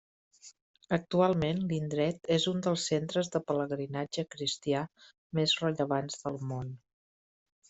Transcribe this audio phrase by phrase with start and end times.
[0.95, 4.83] Actualment l'indret és un dels centres de pelegrinatge cristià
[5.41, 6.75] més rellevants del món.